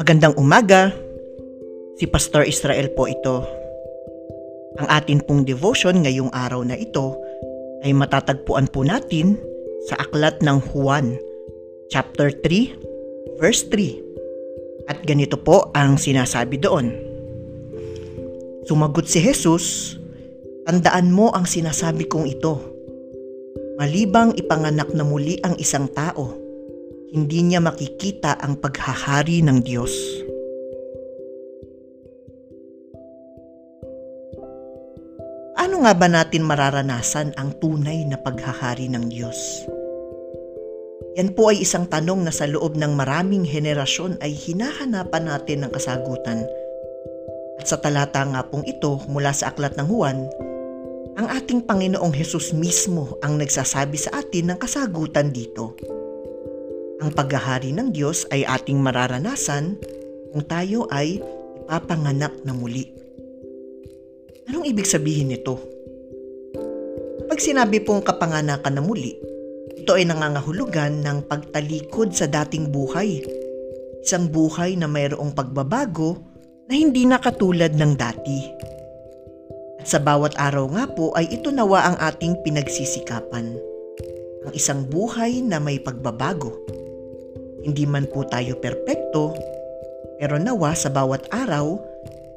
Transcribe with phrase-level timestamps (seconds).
[0.00, 0.88] Magandang umaga.
[2.00, 3.44] Si Pastor Israel po ito.
[4.80, 7.12] Ang atin pong devotion ngayong araw na ito
[7.84, 9.36] ay matatagpuan po natin
[9.84, 11.20] sa aklat ng Juan,
[11.92, 14.88] chapter 3, verse 3.
[14.88, 16.88] At ganito po ang sinasabi doon.
[18.64, 20.00] Sumagot si Jesus,
[20.62, 22.54] Tandaan mo ang sinasabi kong ito.
[23.82, 26.38] Malibang ipanganak na muli ang isang tao,
[27.10, 29.90] hindi niya makikita ang paghahari ng Diyos.
[35.58, 39.38] Ano nga ba natin mararanasan ang tunay na paghahari ng Diyos?
[41.18, 45.70] Yan po ay isang tanong na sa loob ng maraming henerasyon ay hinahanapan natin ng
[45.74, 46.46] kasagutan.
[47.60, 50.24] At sa talata nga pong ito mula sa Aklat ng Juan,
[51.12, 55.76] ang ating Panginoong Hesus mismo ang nagsasabi sa atin ng kasagutan dito.
[57.04, 59.76] Ang paghahari ng Diyos ay ating mararanasan
[60.32, 61.20] kung tayo ay
[61.68, 62.88] ipapanganak na muli.
[64.48, 65.60] Anong ibig sabihin nito?
[67.24, 69.12] Kapag sinabi pong kapanganakan na muli,
[69.76, 73.20] ito ay nangangahulugan ng pagtalikod sa dating buhay.
[74.00, 76.16] Isang buhay na mayroong pagbabago
[76.68, 78.38] na hindi na katulad ng dati.
[79.82, 83.58] Sa bawat araw nga po ay ito nawa ang ating pinagsisikapan.
[84.46, 86.54] Ang isang buhay na may pagbabago.
[87.66, 89.34] Hindi man po tayo perpekto,
[90.22, 91.78] pero nawa sa bawat araw,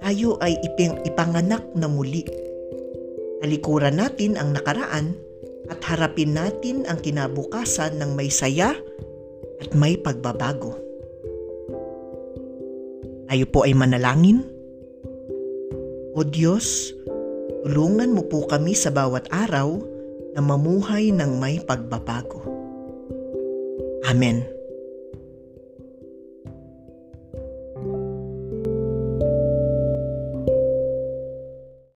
[0.00, 2.24] tayo ay iping, ipanganak na muli.
[3.44, 5.12] Talikuran natin ang nakaraan
[5.68, 8.72] at harapin natin ang kinabukasan ng may saya
[9.60, 10.72] at may pagbabago.
[13.28, 14.40] Tayo po ay manalangin.
[16.16, 16.95] O Diyos,
[17.66, 19.82] Tulungan mo po kami sa bawat araw
[20.30, 22.46] na mamuhay ng may pagbabago.
[24.06, 24.55] Amen.